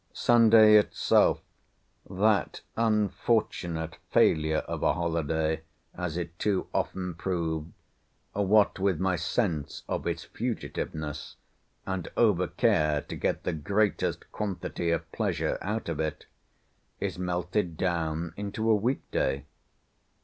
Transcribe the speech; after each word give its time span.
Sunday 0.13 0.77
itself—that 0.77 2.61
unfortunate 2.75 3.97
failure 4.09 4.63
of 4.67 4.81
a 4.81 4.93
holyday 4.93 5.61
as 5.93 6.17
it 6.17 6.39
too 6.39 6.67
often 6.73 7.13
proved, 7.13 7.71
what 8.33 8.79
with 8.79 8.99
my 8.99 9.15
sense 9.15 9.83
of 9.87 10.07
its 10.07 10.23
fugitiveness, 10.25 11.35
and 11.85 12.07
over 12.17 12.47
care 12.47 13.01
to 13.01 13.15
get 13.15 13.43
the 13.43 13.53
greatest 13.53 14.31
quantity 14.31 14.89
of 14.89 15.11
pleasure 15.11 15.59
out 15.61 15.87
of 15.87 15.99
it—is 15.99 17.19
melted 17.19 17.77
down 17.77 18.33
into 18.35 18.71
a 18.71 18.75
week 18.75 19.03
day. 19.11 19.45